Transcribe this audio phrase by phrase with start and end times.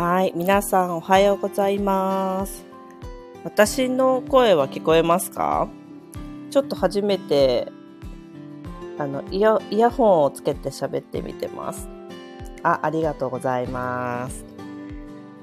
[0.00, 0.32] はい。
[0.36, 2.64] 皆さんおはようございます。
[3.42, 5.68] 私の声は聞こえますか？
[6.52, 7.66] ちょっと初めて、
[8.96, 11.88] あの、イヤ、イヤホンをつけて喋ってみてます。
[12.62, 14.44] あ、ありがとうございます。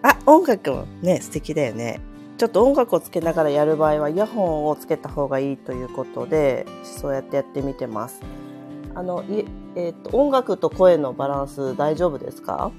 [0.02, 2.00] あ、音楽もね、素敵だよね。
[2.38, 8.22] ちょっと音楽をつけながらやる場合はイヤホンをつけた方がいいということで、そうやってやってみてます。
[8.94, 9.44] あの、い
[9.76, 12.72] えっ、ー、と、音楽と声のバランス大丈夫ですか？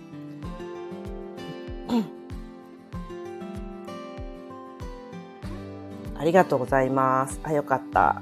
[6.26, 7.40] りがとうございます。
[7.42, 8.20] あ、よかった。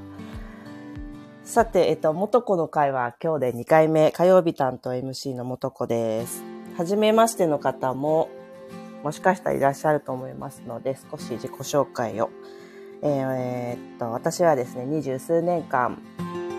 [1.42, 6.42] さて、えっと、元子の会は今日で2回目、火曜日担当 MC の元子です。
[6.76, 8.30] はじめましての方も、
[9.02, 12.30] もしかしたらいらっしゃると思いますので、少し自己紹介を。
[13.02, 15.98] えー、っと、私はですね、二十数年間、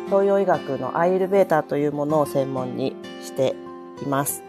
[0.07, 3.55] 東洋医学のアイルベーターというものを専門にして
[4.03, 4.43] います。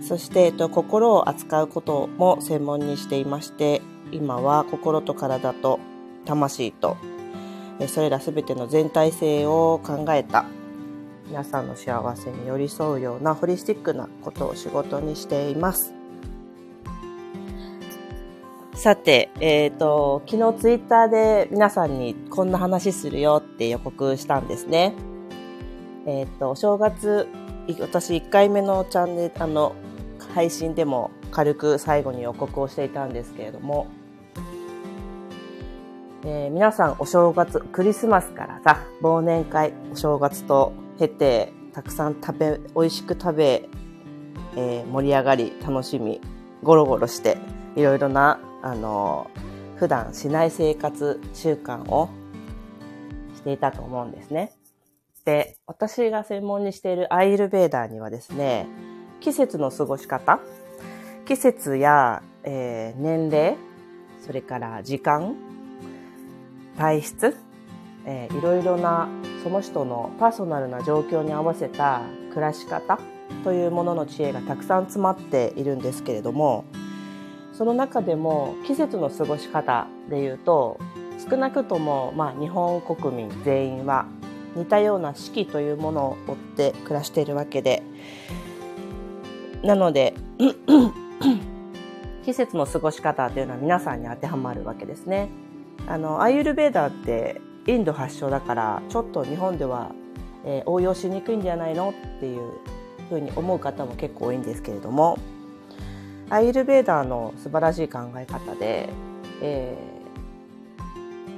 [0.00, 5.78] そして、えっと、心を扱うことも専門にしていまして、今は心と体と
[6.24, 6.96] 魂と、
[7.88, 10.44] それらすべての全体性を考えた
[11.28, 15.94] 皆さんの幸せに寄り添うようなホリスティックなことを仕事にしています。
[18.74, 24.92] さて、えっ、ー、と、昨日ツイッターで皆さんにこんな話するよって予告したんですね。
[26.04, 27.28] えっ、ー、と、お正月、
[27.80, 29.74] 私1回目のチャンネル、あの、
[30.34, 33.86] 配信でも軽く最後に予告をしていたんですけれども、
[36.24, 43.68] えー、皆さんお正月、クリスマスからさ、忘年会、お正月と経て、たくさん食べ、美味しく食べ、
[44.56, 46.20] えー、盛り上がり、楽しみ、
[46.62, 47.38] ゴロゴロして、
[47.74, 49.32] いろいろなあの、
[49.76, 52.08] 普段しない生活習慣を
[53.34, 54.52] していたと思うんですね。
[55.24, 58.68] で、私が専門にしているアイルベーダーにはですね、
[59.18, 60.38] 季節の過ごし方、
[61.26, 63.56] 季節や、えー、年齢、
[64.24, 65.34] それから時間、
[66.76, 67.36] 体質、
[68.04, 69.08] えー、いろいろな
[69.42, 72.98] その人のパーソナルな状況に合わせた暮らし方
[73.44, 76.64] というものの知恵がたくさん詰まっているんですけれども、
[77.52, 80.80] その中でも季節の過ごし方でいうと
[81.30, 84.06] 少なくともまあ日本国民全員は
[84.56, 87.82] 似たような四季というものを追って暮らしているわけで
[89.62, 90.14] なので
[92.24, 95.28] 季節の過ごし方というのは皆さんに当てはまるわけですね。
[95.86, 99.92] あのアイユルベーダーってインド発祥だからちょっと日本では、
[100.44, 102.52] えー、応用しにくいんじゃないのっていう
[103.08, 105.18] ふうに思う方も結構多いんですけれども
[106.30, 108.88] アイルベーダーの素晴らしい考え方で、
[109.42, 109.76] え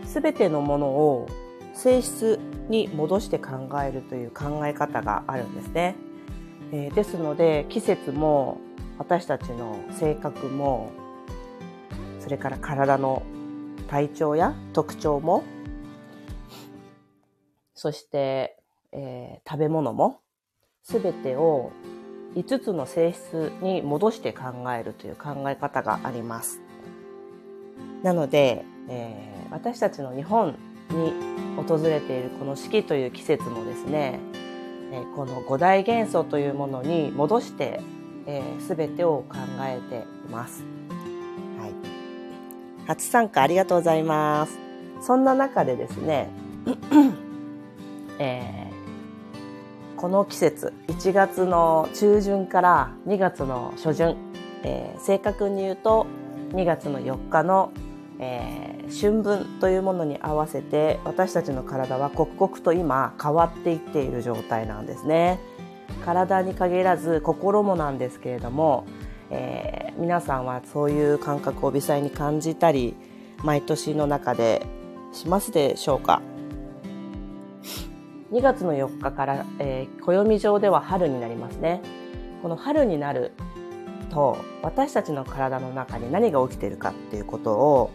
[0.04, 1.28] ー、全てのものを
[1.74, 2.38] 性質
[2.68, 5.96] に戻して考えるという考え方があるんですね。
[6.72, 8.58] えー、ですので季節も
[8.98, 10.92] 私たちの性格も
[12.20, 13.22] それから体の
[13.94, 15.44] 体調や特徴も
[17.74, 18.56] そして、
[18.90, 20.18] えー、食べ物も
[20.82, 21.70] 全てを
[22.34, 26.60] 5つの性質に戻して考えるという考え方があります。
[28.02, 30.56] なので、えー、私たちの日本
[30.90, 31.12] に
[31.64, 34.18] 訪れているこの四季という季節もですね、
[34.90, 37.80] えー、この五大元素というものに戻して、
[38.26, 40.73] えー、全てを考えています。
[42.86, 44.58] 初参加ありがとうございます。
[45.00, 46.28] そんな中でですね、
[48.18, 48.64] えー
[50.04, 54.16] この季節、1月の中旬から2月の初旬、
[54.62, 56.06] えー、正確に言うと
[56.50, 57.72] 2月の4日の、
[58.18, 65.40] えー、春分というものに合わせて私たちの体は刻々と今変わっていっている状態なんですね。
[66.04, 68.84] 体に限らず心もなんですけれども、
[69.30, 72.94] え、皆さんはそういう感覚を微細に感じたり
[73.42, 74.66] 毎年の中で
[75.12, 76.22] しますでしょうか
[78.32, 81.80] ？2月の4日から、えー、暦上では春になりますね。
[82.42, 83.32] この春になる
[84.10, 87.90] と私たちの体の中に何が起きているかっていうことを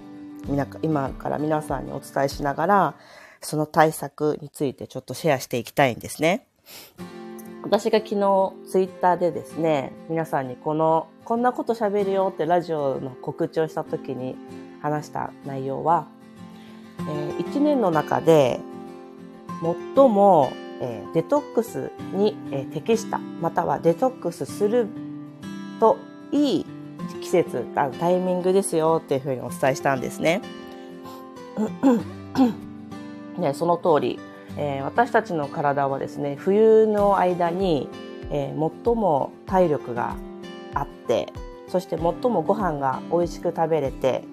[0.82, 2.96] 今から皆さんにお伝えしながら
[3.42, 6.46] その対策についてちょっとシェアしていきたいんですね。
[7.64, 14.36] 私が昨日ツイッターでですね、皆さんにこの、こんなこと喋るよってラジオの告知をした時に
[14.82, 16.08] 話した内容は、
[17.02, 18.60] えー、1年の中で
[19.96, 20.52] 最も、
[20.82, 24.88] えー、デトックスに、えー、適したまたはデトックスする
[25.80, 25.98] と
[26.32, 26.66] いい
[27.22, 30.42] 季節あタイミングですよっていうふうにお伝えしたんですね。
[33.38, 34.20] ねその通り、
[34.62, 37.88] えー、私たちの体はですね冬の間に、
[38.30, 40.18] えー、最も体力が
[40.74, 41.32] あって
[41.70, 44.26] そして最もご飯が美味しく食べれて、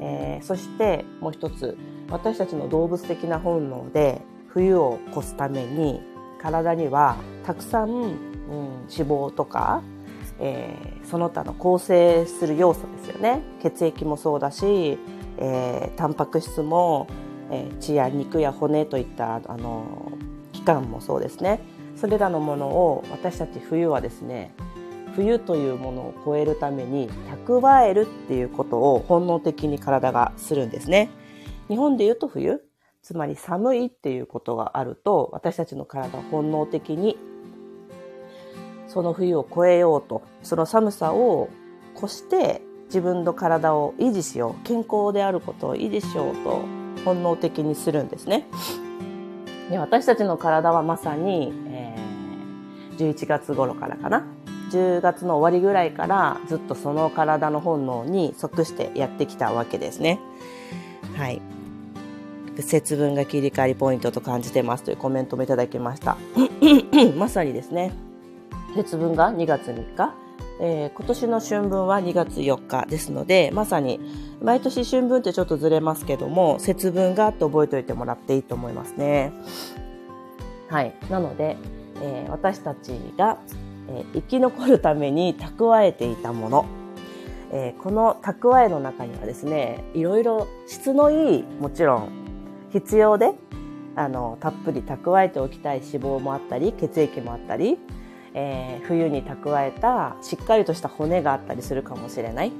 [0.00, 1.78] えー、そしてもう一つ
[2.10, 6.00] 私たちの動物的な本能で冬を越すために
[6.42, 8.08] 体にはたくさん、うん、
[8.90, 9.82] 脂肪とか、
[10.40, 13.42] えー、その他の構成する要素ですよね。
[13.62, 14.98] 血液もそうだし、
[15.38, 17.06] えー、タンパク質も、
[17.50, 20.12] え、血や肉や骨といったあの
[20.52, 21.60] 器官もそうですね
[21.96, 24.54] それらのものを私たち冬はですね
[25.14, 27.10] 冬というものを超えるために
[27.46, 31.10] 蓄えるっていうことを本能的に体がするんですね。
[31.68, 32.62] 日本で言うと冬、
[33.02, 37.18] つまり寒いっていうことがあると私たちの体は本能的に
[38.86, 41.48] その冬を越えようと、その寒さを
[41.96, 48.46] 越して自分の体を維持しよう、健康であることを維持しようと本能的にするんですね。
[49.70, 54.24] で私たちの体はまさに、えー、11月頃からかな
[54.70, 60.20] 10月の終わりぐらいからずっとその体の本能に即してやってきたわけですね。
[61.16, 61.42] はい。
[62.58, 66.16] 節分が切り替わりポイントと感じてますというコメントもいただきました。
[67.16, 67.92] まさにですね、
[68.74, 70.14] 節分が2月3日、
[70.62, 73.98] えー、今年の春分は2月4日ですので、まさに
[74.42, 79.32] 毎年春分ってちょっとずれますけども、節分がって覚えておいてもらっていいと思いますね。
[80.68, 80.94] はい。
[81.08, 81.56] なので、
[82.02, 83.38] えー、私たちが、
[83.88, 86.66] えー、生き残るために蓄えていたもの、
[87.52, 92.08] えこの蓄えの中にはですね、いろいろ質のいい、もちろん
[92.70, 93.32] 必要で、
[93.96, 97.78] あの、たっぷり蓄えておきたい脂肪もあったり、血液もあったり、
[98.34, 102.52] えー、冬に蓄えたしっかりとした骨があったりするかもしれない、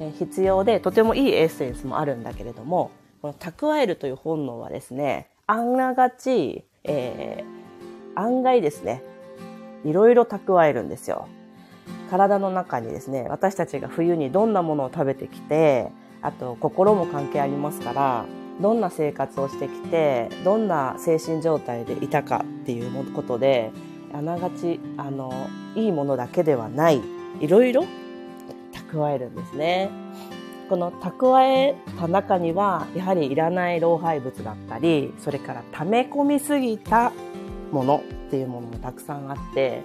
[0.00, 2.90] えー、必要でとてもいいエッセンスもあるんだけれども
[3.20, 9.02] この蓄えるという本能はですね案ながち、えー、案外ですね
[9.84, 11.26] いろいろ蓄えるんですよ。
[12.08, 15.90] 体の中にですね私たちが冬にどんなものを食べてきて
[16.20, 18.26] あと心も関係ありますから
[18.60, 23.72] どんな生活をしてきてどんな精神状態でいたかっていうことで
[24.12, 27.00] あながちあのいいものだけではない
[27.40, 27.86] いろいろ
[28.72, 29.90] 蓄えるんですね。
[30.68, 37.12] この蓄えた中にはやはりいらない老廃物だったりそれから溜め込みすぎた
[37.70, 39.82] ものっていうものもたくさんあって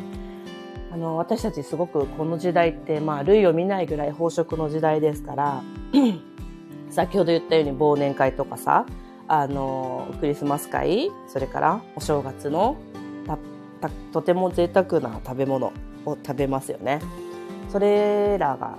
[0.94, 5.64] あの私たちすごくこの時代ってまあ類を見ないぐらい飽食の時代ですから
[6.90, 8.86] 先ほど言ったように忘年会とかさ
[9.28, 12.78] あのクリスマス会それからお正月の
[14.12, 15.68] とても贅沢な食べ物
[16.06, 17.00] を食べますよね。
[17.70, 18.78] それらが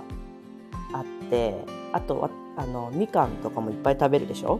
[0.93, 1.63] あって
[1.93, 4.59] あとはあのみかんとかもいっぱい食べるでしょ？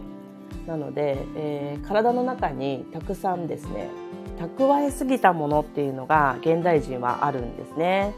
[0.66, 3.88] なので、えー、体の中にたくさんですね
[4.38, 8.14] 蓄えすぎたものっていうのが現代人はあるんですね。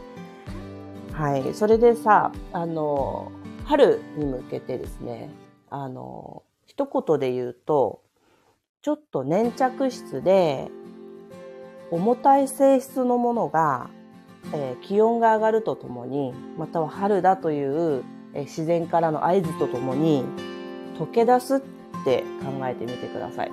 [1.11, 3.31] はい、それでさあの
[3.65, 5.29] 春に向けてですね
[5.69, 8.01] あの一言で言うと
[8.81, 10.69] ちょっと粘着質で
[11.93, 13.91] 重たい性質のものが、
[14.51, 20.23] えー、気温が上がるとともにまたは春だという、えー、自然からの合図とともに
[20.97, 21.59] 溶け出すっ
[22.03, 23.51] て考えてみてください。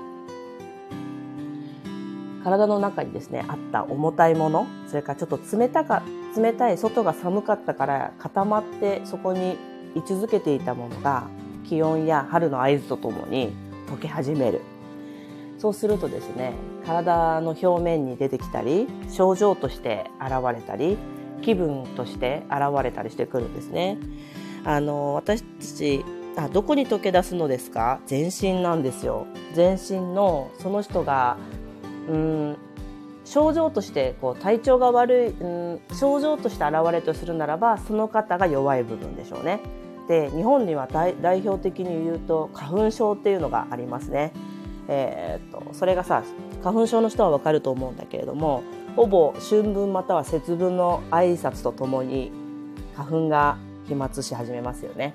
[2.43, 6.03] 体の中にですねあった重たいものそれからちょっと冷たか
[6.35, 9.59] 冷たい外が寒かったから固まってそこに
[9.95, 11.29] 居続けていたものが
[11.69, 13.53] 気温や春の合図とともに
[13.89, 14.63] 溶け始める。
[15.61, 16.55] そうするとですね
[16.87, 20.97] 体の表面に出てきたり症状として現れたり
[21.43, 23.99] 気分として現れたりしてくるんですね。
[24.65, 26.05] あの私たち
[26.37, 28.01] あどこに溶け出すのですか？
[28.07, 29.27] 全身なんですよ。
[29.53, 31.37] 全身のその人が
[32.09, 32.57] うん
[33.27, 39.61] 症状としてこう体調が悪い、うん、症状として現れとするならばその方が弱い部分でしょうね。
[40.09, 44.33] で日本には代表的に言うと花粉症っていうのがありますね。
[44.93, 46.25] えー、っとそれがさ
[46.63, 48.65] 花粉症の人はわかると思うんだけれども
[48.97, 52.33] ほぼ春分または節分の挨拶とともに
[52.97, 53.57] 花粉が
[53.87, 55.15] 飛沫し始めますよね。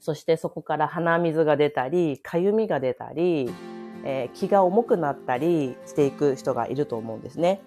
[0.00, 3.50] そしてそこから鼻水が出たり、かゆみが出たり、
[4.02, 7.60] えー、気が重くなったりしていく人がいると思うんですね。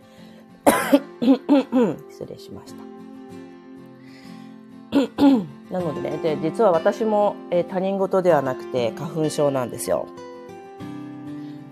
[2.09, 2.83] 失礼しました。
[5.71, 10.07] なのでね、で実は私も、えー、他人事ではなくて花粉症なんですよ。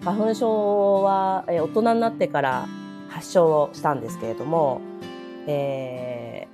[0.04, 2.68] 花粉症は、えー、大人になってから
[3.10, 4.82] 発症したんですけれども、
[5.48, 6.48] え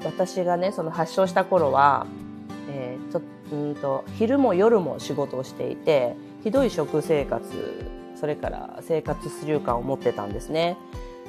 [0.00, 2.06] ー、私がね、その発症した頃は、
[2.68, 7.44] えー、ちょうんと昼も夜も仕事をしていて、ひどい食生活、
[8.16, 10.76] それから生活習慣を持ってたんですね。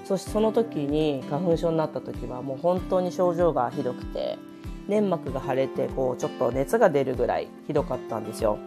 [0.05, 4.39] そしてその時に花粉症になった時はもう本当に症状がひどくて
[4.87, 8.57] 粘膜が腫れてこうちょっと熱が出るぐらいひどかったんですよ。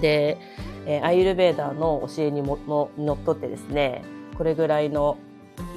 [0.00, 0.38] で、
[0.86, 4.02] えー、アイルベーダーの教えにもののっとってですね
[4.36, 5.18] これぐらいの、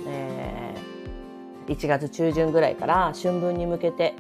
[0.08, 4.16] えー、1月中旬ぐらいから春分に向けて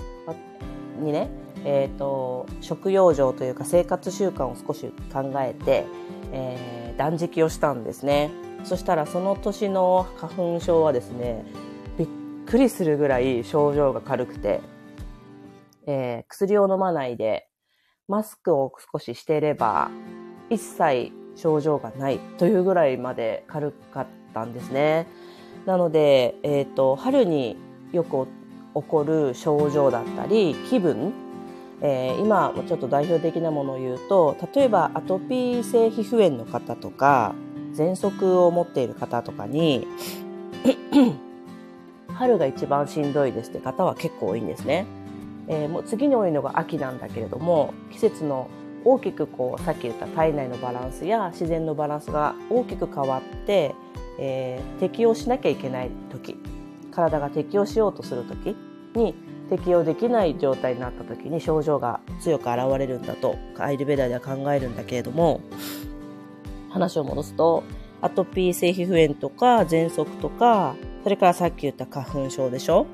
[0.99, 1.29] にね、
[1.63, 5.85] えーと、食用上というか生活習慣を少し考えて、
[6.31, 8.31] えー、断食をしたんですね。
[8.63, 11.45] そしたらその年の花粉症はですね
[11.99, 12.07] びっ
[12.47, 14.61] くりするぐらい症状が軽くて、
[15.85, 17.47] えー、薬を飲まないで
[18.07, 19.89] マスクを少ししていれば
[20.49, 25.07] 一切症状がないというぐらいまで軽かったんですね。
[25.65, 27.57] なので、えっ、ー、と、春に
[27.91, 28.27] よく
[28.75, 31.13] 起こる症状だったり、気分、
[31.81, 37.33] えー、今ちょっと代表的なものを言うと、例えばアトピー性皮膚炎の方とか、
[37.73, 39.87] 喘息を持っている方とかに、
[42.13, 44.85] 春が一番しんどいですって方は結構多いんですね。
[45.47, 48.49] えー、もう次に多いのが秋なんだけれども、季節の
[48.83, 53.73] 大きくこうさっき言った体内のバランスや自然のバランスが大きく変わって、
[54.19, 56.37] えー、適応しなきゃいけない時
[56.91, 58.55] 体が適応しようとする時
[58.93, 59.15] に
[59.49, 65.41] 適応できない状態になった時に症状が強く現れるんだとアイルベダーでは考えるんだけれども
[66.69, 67.63] 話を戻すと
[68.01, 72.85] アトピー性皮膚炎とか喘息とかそれからさっき言った花粉症でしょ？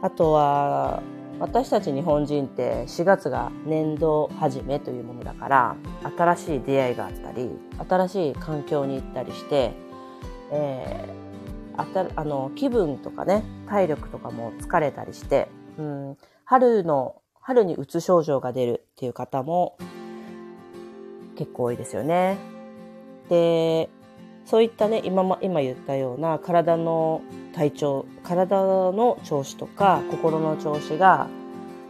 [0.00, 1.02] あとは
[1.42, 5.76] 私たち日本人って4月が年度始めというものだから
[6.16, 7.50] 新しい出会いがあったり
[7.88, 9.72] 新しい環境に行ったりして、
[10.52, 19.76] えー、あたあの気分とかね体力とかも疲れたりして、うん、春の春にうつ症状が出るっていう方も
[21.34, 22.38] 結構多いですよね。
[23.28, 23.90] で
[24.44, 27.20] そういったね今今言ったような体の
[27.54, 31.28] 体調体の調子とか心の調子が、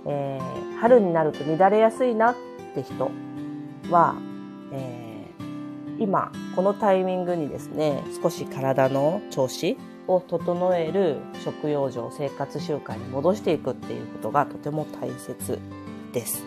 [0.06, 2.34] えー、春になると乱れやすいなっ
[2.74, 3.10] て人
[3.90, 4.16] は、
[4.72, 9.76] えー、今このタイミングにですね少し体の調子
[10.08, 15.60] を整える食用上生活習慣に戻していくっていうことがとても大切
[16.12, 16.44] です。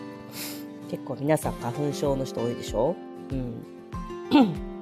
[0.90, 2.94] 結構皆さん花粉症の人多いでしょ？
[3.30, 4.75] うん。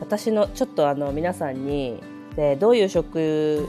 [0.00, 2.02] 私のちょっとあの皆さんに
[2.36, 3.68] でどういう食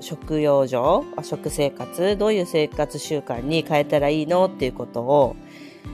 [0.00, 5.36] 食用上食生活どういう生活習慣に変えたらいいのっていうことを、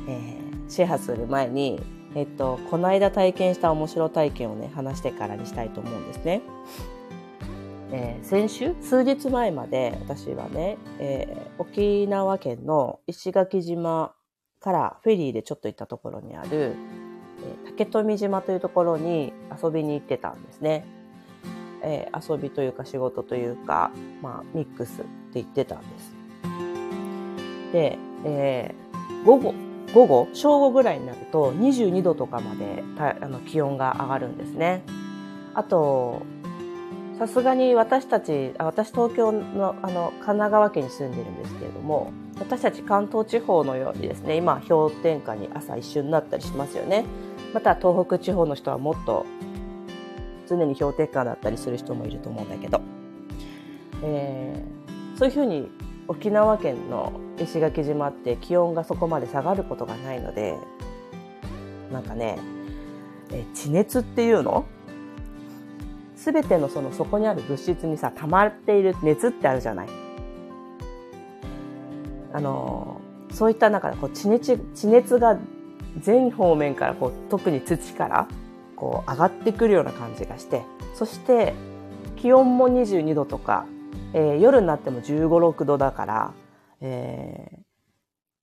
[0.09, 1.81] えー、シェアする前に、
[2.17, 6.43] えっと、この間体験した面白体験をね話してからにしたいと思うんですね。
[7.93, 14.13] えー、先週数日前まで私はね、えー、沖縄県の石垣島
[14.59, 16.75] からフェリーでちょっと行ったところにある、
[17.77, 20.85] 竹富島というところに遊びに行ってたんですね。
[21.83, 23.91] えー、遊びというか仕事というか、
[24.23, 26.15] まあ、ミックスって言ってたんです。
[27.73, 29.55] で、えー、午後、
[29.93, 34.83] 午後、正午ぐらいになると22度とかまであの気温が上がるんですね。
[35.53, 36.23] あと、
[37.19, 47.05] さすがに私たち、私東京のあの神奈川県に住んでるんですけれども、私たち関東地方のようにですね、今氷点下に朝一瞬になったりしますよね。
[47.55, 49.25] また東北地方の人はもっと
[50.49, 52.83] 常に氷点下だったりする人もいると思うんだけど、
[54.03, 55.71] えー、そういうふうに
[56.09, 60.59] 沖縄県の石垣島って気温がそこまで下がることがないので、
[61.91, 62.39] なんかね、
[63.31, 64.67] え地熱っていうの？
[66.17, 69.89] 全てのそのそこにある物質にさ、溜まっている熱ってあるじゃない。
[72.33, 75.39] あの、そういった中でこう地熱地熱が
[76.01, 78.29] 全方面からこう特に土から
[78.77, 80.63] こう上がってくるような感じがして、
[80.95, 81.55] そして
[82.17, 83.67] 気温も22度とか、
[84.13, 86.33] えー、夜になっても15、6度だから、
[86.81, 87.59] えー、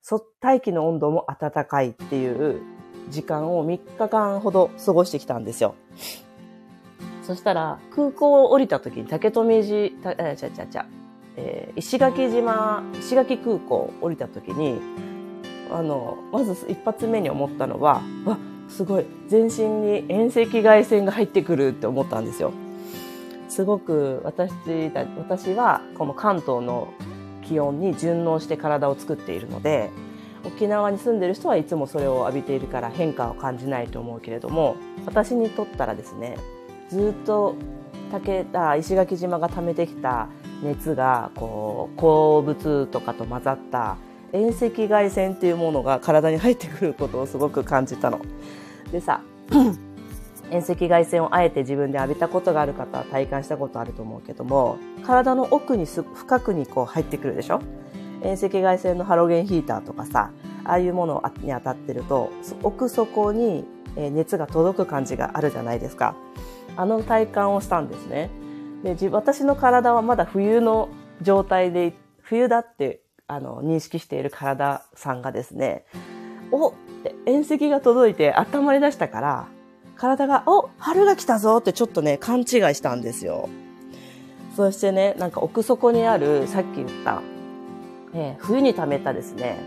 [0.02, 2.62] そ大気の温度も暖かいっていう
[3.10, 5.76] 時間を3日間ほど過ごしてきたんですよ。
[7.24, 10.86] そしたら、空港を降りた時に竹富寺、たえちゃちゃちゃ、
[11.38, 14.82] えー、石垣島、石垣空港を降りた時に、
[15.72, 18.38] あの、まず一発目に思ったのは、わ、
[18.70, 22.52] すごい、全身に遠赤外線が入ってくるって思ったんですよ。
[23.50, 24.50] すごく私
[25.18, 26.94] 私はこの関東の
[27.42, 29.90] 気温に順応して体を作っているので、
[30.46, 36.38] 沖縄に住んでる人はいつもそれを浴びているから変化を感じないと思うけれども、私にとったらですね、
[36.90, 37.56] ずっと
[38.12, 40.30] 竹田石垣島が貯めてきた
[40.64, 43.98] 熱がこう鉱物とかと混ざった
[44.34, 48.20] 遠赤外線っていうものが体に入ってくることをすごく感じたの。
[48.92, 49.22] でさ
[50.52, 57.62] 遠赤外線をあえて自分で浴びたことがある方は体感したことあると思うけども体の奥にす深くにこう入ってくるでしょ？
[58.22, 60.32] 遠赤外線のハロゲンヒーターとかさ
[60.66, 62.30] ああいうものに当たってると
[62.64, 66.16] 奥底に熱が届く感じがあるじゃないですか。
[66.78, 68.30] あの体感をしたんですね。
[68.84, 70.90] で私の体はまだ冬の
[71.22, 75.86] 状態で冬だってあの認識している体さんがですね
[76.52, 76.74] おっ
[77.04, 79.48] て遠赤が届いて温まり出したから
[80.02, 83.50] 体が、お春が来たぞってちょっとね、勘違いしたんですよ。
[84.56, 87.22] そしてね、なんか奥底にある、さっき言った、
[88.16, 89.60] えー、冬に溜めたですね、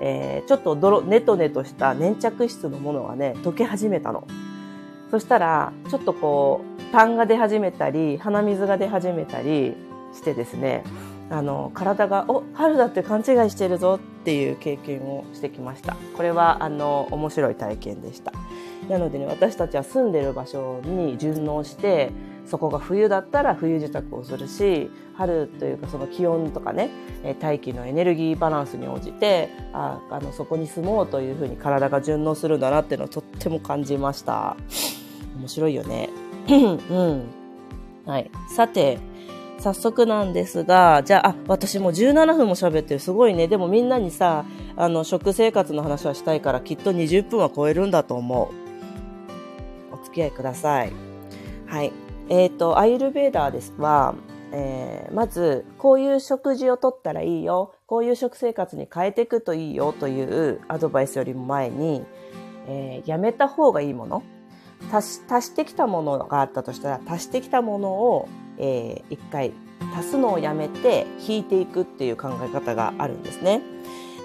[0.00, 4.26] えー、ちょっと泥、ネトネトした粘着質のものがね、溶け始めたの。
[5.10, 9.76] そしたら、ちょっとこう、痰が出始めたり、鼻水が出始めたり
[10.14, 10.84] してですね、
[11.32, 15.96] あの、体が、お、春だって勘違いしてるぞっていう経験をしてきました。
[16.16, 18.32] これは、あの、面白い体験でした。
[18.88, 22.10] なのでね私たちは住んでる場所に順応して
[22.46, 26.90] そこが冬だったら冬支度をするし春というかその気温とかね
[27.40, 34.56] 大気のエネルギーバランスに応じてああのそこに住もうというふうに体が順応するんだなっていうのをとっても感じました
[35.36, 36.10] 面白いよね
[36.48, 37.30] うん
[38.04, 38.98] はいさて
[39.62, 43.00] 早速なんですが、じゃあ、あ、私もう17分も喋ってる。
[43.00, 43.46] すごいね。
[43.46, 48.50] でもみんなにさ、あの、食生活の話はしたいから、きっと20分は超えるんだと思
[49.92, 49.94] う。
[49.94, 50.92] お付き合いください。
[51.66, 51.92] はい。
[52.28, 54.16] えっ、ー、と、アイルベーダーですは、
[54.50, 62.04] えー、まず、こういう食事をとったらいいよ、こういう食生活に変えていくといいよというアドバイスよりも前に、
[62.66, 64.24] えー、やめた方がいいもの
[64.92, 68.28] 足し、足してきたものがあったとしたら、足してきたものを、
[68.62, 69.52] えー、一回
[69.94, 73.60] 足すのをやめて引いていくっていう考え方があるんですね。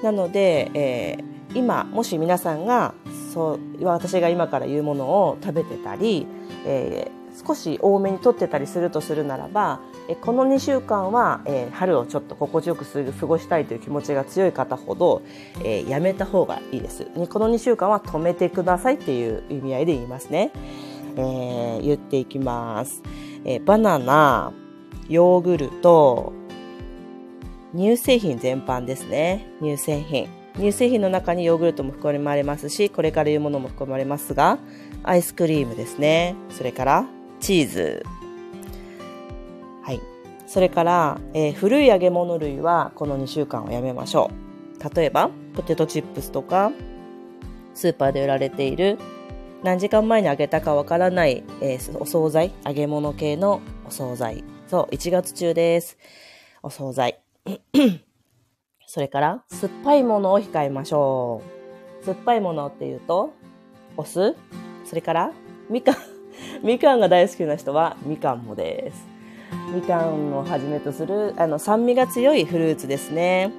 [0.04, 2.94] なので、えー、今、もし皆さんが
[3.34, 6.28] そう私が今から言うものを食べてたり、
[6.66, 15.24] えー、少し多めにとってたりするとするならば、えこの2週間は、えー、春をちょっと心地よく過ごしたいという気持ちが強い方ほど、
[15.64, 17.06] えー、やめた方がいいです。
[17.06, 20.52] この2週間は止めてくださいっていう意味合いで言いますね。
[21.16, 23.02] えー、言っていきます。
[23.46, 24.54] えバナナ、
[25.10, 26.34] ヨーグルト、
[27.76, 29.48] 乳製品全般ですね。
[29.62, 30.28] 乳製品。
[30.56, 34.58] 乳製品の中にヨーグルトも含まれますし、これから言うものも含まれますが、
[35.04, 36.36] アイスクリームですね。
[36.50, 37.06] それから、
[37.40, 38.06] チーズ。
[39.84, 40.02] はい。
[40.48, 44.32] それから、えー、古い揚げ物類はこの2週間はやめましょ
[44.84, 44.96] う。
[44.96, 46.72] 例えば、ポテトチップスとか、
[47.76, 48.98] スーパーで売られている
[49.64, 54.44] 何時間前に揚げたかわからない、えー、お惣菜、揚げ物系のお惣菜。
[54.68, 55.98] そう、1月中です。
[56.62, 57.20] お惣菜。
[58.86, 61.42] それから、酸っぱいものを控えましょ
[62.02, 62.06] う。
[62.06, 63.34] 酸っぱいものっていうと、
[63.98, 64.36] お酢
[64.86, 65.32] それから、
[65.70, 65.96] みかん。
[66.62, 69.08] みかんが大好きな人は、みかんもです。
[69.74, 73.52] みかんをはじめとする、あの、酸味が強いフルーツですね。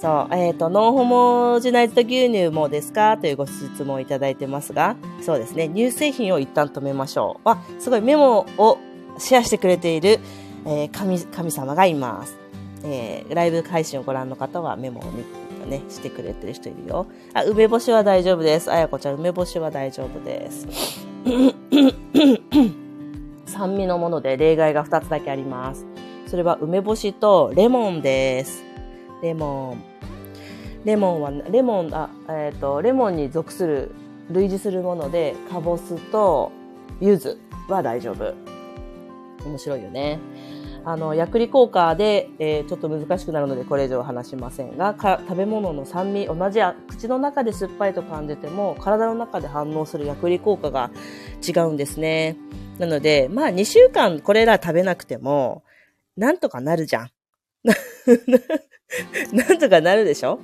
[0.00, 3.18] そう、えっ、ー、と、ノンホモジナイズド牛乳もですか？
[3.18, 7.48] というご質問をいただいてますが、そうですね、乳製品を一旦止めましょう。
[7.48, 8.78] あ、すごいメモを
[9.18, 10.20] シェアしてくれている、
[10.64, 12.38] えー、神、神様がいます。
[12.84, 15.02] えー、ライブ配信をご覧の方はメモを
[15.66, 17.06] ね、してくれてる人いるよ。
[17.34, 18.70] あ、梅干しは大丈夫です。
[18.70, 20.68] あやこちゃん、梅干しは大丈夫です。
[23.46, 25.84] 酸味のもので例外が2つだけあります。
[26.28, 28.62] それは梅干しとレモンです。
[29.22, 29.87] レモン。
[30.84, 33.90] レモンは、レモン、あ、えっ、ー、と、レモンに属する、
[34.30, 36.52] 類似するもので、かぼすと
[37.00, 37.38] 柚子
[37.68, 38.34] は大丈夫。
[39.44, 40.18] 面白いよね。
[40.84, 50.90] あの、薬理効果で、えー、ちょっと難しくなるのでこれ以上話しませんが、食べ物の酸味、同じ口の中で酸っぱいと感じても、体の中で反応する薬理効果が
[51.46, 52.36] 違うんですね。
[52.78, 55.62] なので、まあ2週間これら食べなくても、
[56.16, 57.10] なんとかなるじゃん。
[59.32, 60.40] なんとかなるでしょ？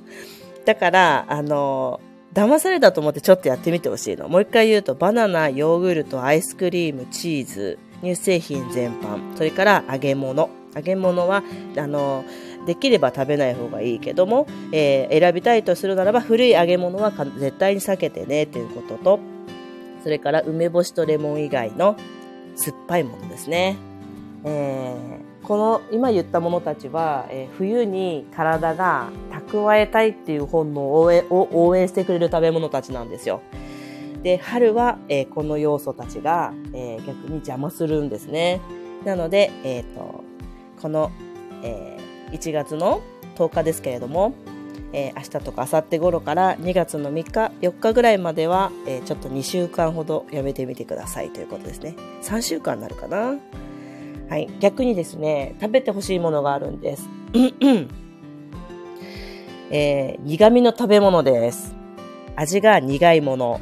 [0.65, 2.01] だから、あの、
[2.33, 4.29] 騙されたと思ってちょっとやってみてほしいの。
[4.29, 10.51] もう一回言うと、バナナ、ヨーグルト、アイスクリーム、チーズ、乳製品全般、それから揚げ物。
[10.75, 11.43] 揚げ物は、
[11.77, 12.25] あの、
[12.67, 19.21] できれば食べない方がいいけども、えー、選びたいとするならば古い揚げ物は絶対に避けてねということと、
[20.03, 21.97] それから梅干しとレモン以外の
[22.57, 23.77] 酸っぱいものですね。
[24.45, 24.97] え、
[25.45, 33.43] この今言ったものたちは、えー、冬に体が蓄えたいっていう本能を応援してくれる食べ物たちなんですよ。
[34.23, 38.61] で、春は、えー、この要素たちが、えー、逆に邪魔するんですね。
[39.05, 40.25] なので、えっ、ー、と、
[40.81, 41.11] この
[41.65, 43.03] えー、1月の
[43.37, 44.35] 10日ですけれども、
[44.93, 51.97] えー、明日とか明後日頃から2月の3日、4日ぐらいまでは、えー、ちょっと2週間ほどやめてみてくださいということですね。
[52.23, 53.37] 3週間になるかな。
[54.29, 54.49] はい。
[54.61, 57.09] 逆にですね、食べてほしいものがあるんです。
[59.71, 61.75] えー、苦味の食べ物です。
[62.37, 63.61] 味が苦いもの。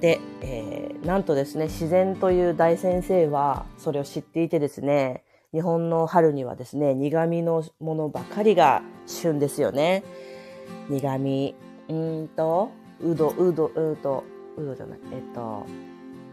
[0.00, 10.02] で、えー、なんとですね、自然という大先生はそれを知っていてですね、日本の春にはですね、苦味のものばかりが旬ですよね。
[10.88, 11.54] 苦味、
[11.88, 12.70] うんと、
[13.00, 14.24] うど、うど、うど、
[14.56, 15.66] うどじゃない、えっと、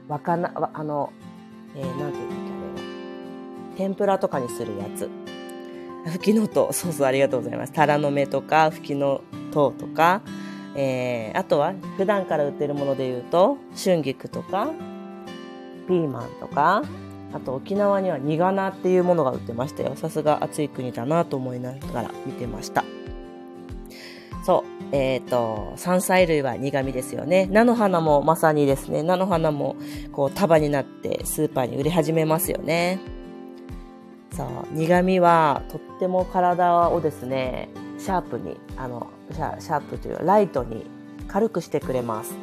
[0.08, 1.12] わかな、あの、
[1.76, 2.45] えー、なんていうんだっけ、あれは。
[3.76, 5.10] 天ぷらとかにするやつ。
[6.06, 7.74] ふきのとう、そうそう、ありがとうございます。
[7.74, 10.22] タラの芽とか、ふきのとうとか、
[10.76, 14.70] えー、あとは、普段から売ってるもので言うと、春菊とか、
[15.88, 16.84] ピーマンとか、
[17.34, 19.96] あと沖縄には苦菜っていうものが売ってましたよ。
[19.96, 22.86] さすが暑い国だなと思いながら見てました。
[24.46, 24.96] そう。
[24.96, 27.48] えっ、ー、と、山菜類は苦味ですよね。
[27.52, 29.76] 菜の花もまさにですね、菜の花も
[30.12, 33.00] こう束になってスーパーに売り始めますよね。
[34.36, 34.48] そう。
[34.72, 40.86] 苦味はとっても体をですね、シャープに、あの、シャープというライトに
[41.28, 42.36] 軽くしてくれます。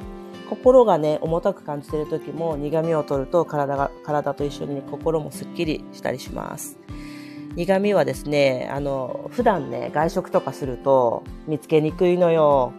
[0.49, 6.79] 心がね、重たく感じている時も苦味を取ると体が、体と一緒に、心もすっきりしたりします。
[7.55, 12.73] 苦味はですね、あの、普段ね、外食とかすると見つけにくいのよ。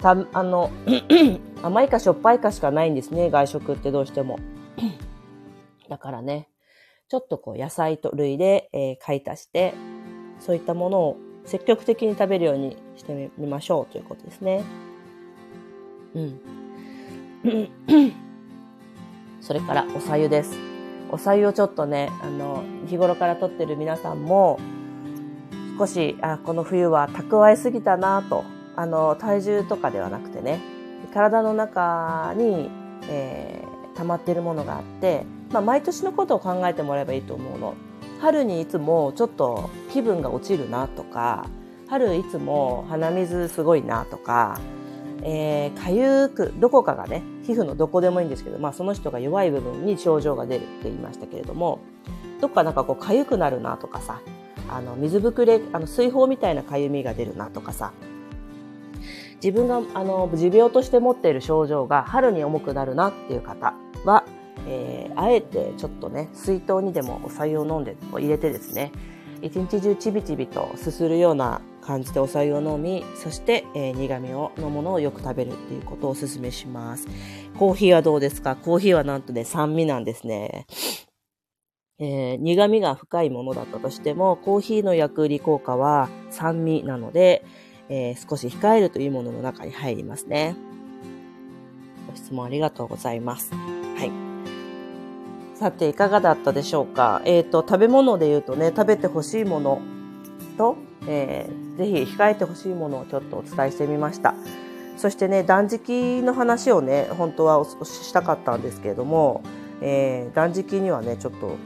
[0.00, 0.70] た、あの、
[1.62, 4.38] 甘いかしょっぱいかしかないんですね、外食ってどうしても。
[5.88, 6.48] だからね、
[7.08, 9.74] ちょっとこう野菜と類で、えー、買い足して、
[10.40, 14.64] そういったものを積極的に食べるようにしてみましょうということですね。
[16.14, 16.40] うん。
[19.40, 20.58] それからおさゆです。
[21.10, 24.58] おさゆをちょっとね、あの、日頃からとってる皆さんも、
[25.78, 28.42] 少し、あ、この冬は蓄えすぎたなと、
[28.74, 30.60] あの、体重とかではなくてね、
[31.14, 32.70] 体の中に、
[33.08, 37.74] えー、溜まっているものがあって、まあ、毎年のことを考えてもらえばいいと思うの。
[38.20, 41.46] 春にいつもちょっと気分が落ちるなとか、
[41.88, 44.58] 春いつも鼻水すごいなとか、
[45.22, 51.80] えー、かゆく、どこかがね、皮膚のどこでもいいんですけど、まあその人が弱い部分に症状が出るって言いましたけれども、
[52.40, 54.20] どっかなんかこうかゆくなるなとかさ、
[54.68, 57.92] あの水ぶくれ、あの水泡みたいなかゆみが出るなとかさ、
[59.42, 64.24] 自分があの持病として持っている症状が春に重くなるなっていう方は、
[64.66, 68.92] えー、あえてちょっとね、水筒にでもお茶湯を飲んで、入れてですね、
[69.42, 77.06] 一日中ちびちびとすするような感じでお湯を飲み、そして、えー、苦味をのものをよく食べるっていうことをお勧めします。
[77.58, 78.56] コーヒーはどうですか？
[78.56, 80.66] コーヒーはなんとね、酸味なんですね。
[81.98, 87.44] えー、苦味が深いものだったとしても、コーヒーの薬売り効果は酸味なので、
[87.88, 90.56] えー、少し控えるというものの中に入りますね。
[92.08, 93.52] ご質問ありがとうございます。
[93.54, 94.25] はい。
[95.58, 97.22] さて、いかがだったでしょうか？
[97.24, 99.80] えっ、ー、と、食べ物で言うとね、食べてほしいもの
[100.58, 100.76] と、
[101.08, 104.34] えー、ぜひ控えてほしいものをちょっとお伝えしてみました。
[104.98, 109.42] そしてね、断食の話をね、本当はおしたかったんですけれども、
[109.80, 111.56] えー、断食にはね、ちょっと、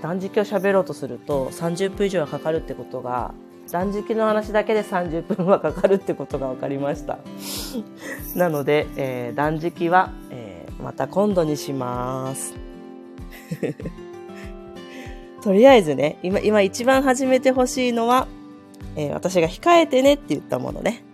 [0.00, 3.34] 断食を喋ろうとすると30分以上はかかるってことが、
[3.70, 7.18] 断食の話だけで30分はかかるってことが分かりました。
[8.34, 12.65] なので、えー、断食は、えー、また今度にします。
[15.42, 18.26] とりあえずね、今、今一番始めてほしいのは、
[18.96, 21.04] えー、私が控えてねって言ったものね。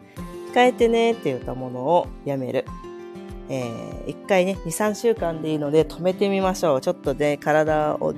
[0.54, 2.64] 控えてねって言ったものをやめる。
[3.48, 6.80] えー、一回ね、2、3週間でいいので止めてみましょう。
[6.80, 8.14] ちょっとね、体を、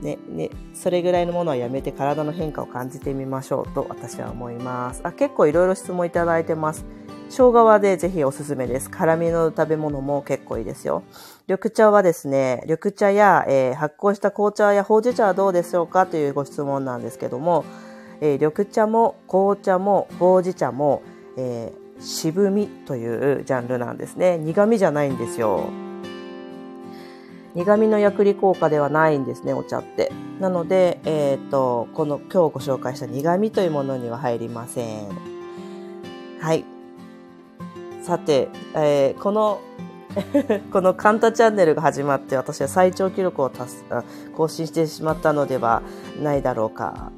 [0.00, 5.00] ね、ね、それぐらいのものはやめて体の変化を感じてみましょうと私は思います。
[5.04, 6.84] あ、結構いろいろ質問いただいてます。
[7.30, 8.90] 生姜はでぜひおすすめです。
[8.90, 11.04] 辛味の食べ物も結構いいですよ。
[11.46, 17.64] 緑茶はですね、緑茶や、えー、発酵した紅茶やほうじ茶はどうでしょうかというご質問なんですけども、
[18.20, 21.02] えー、緑茶も紅茶もほうじ茶も、
[21.36, 24.36] えー、渋みというジャンルなんですね。
[24.36, 25.68] 苦味じゃないんですよ。
[27.54, 30.12] 苦味の薬理効果ではないんですね、お茶って。
[30.40, 35.08] なので、えっ、ー、と、この今日ご紹介した苦味というものには入りません。
[36.40, 36.64] はい。
[38.02, 39.60] さて、えー、この
[40.72, 43.50] このカンタチャンネルが始まって私は最長記録を
[44.36, 45.82] 更新してしまったのでは
[46.20, 47.12] ないだろうか。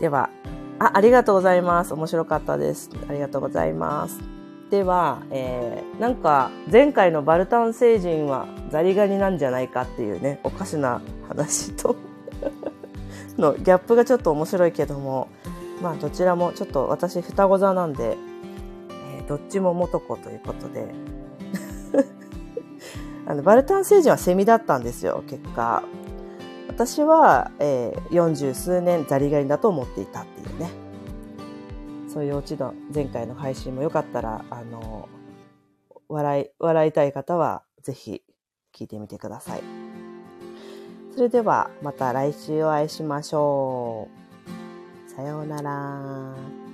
[0.00, 0.30] では、
[0.78, 1.94] あ、ありがとうございます。
[1.94, 2.90] 面白かったです。
[3.08, 4.35] ありがとうございます。
[4.70, 11.94] では、え、なんか前回のバルタン星人はザリガニなんじゃないかっていうね、おかしな話と
[13.38, 15.28] のギャップがちょっと面白いけども、
[15.80, 18.16] まあどちらもちょっと私双子座なんで、
[19.20, 20.92] え、どっちも元子ということで、
[23.26, 25.84] あの、バルタン星人はセミだったんですよ、結果。
[26.68, 30.85] 私は、えー、40数年ザリガニだと思っていたっていうね。
[32.16, 35.06] そういうオチの前回の配信もよかったら、あの、
[36.08, 38.22] 笑い、笑いたい方はぜひ
[38.74, 39.62] 聞いてみてください。
[41.14, 44.08] それではまた来週お会いしましょ
[45.06, 45.10] う。
[45.10, 46.65] さようなら。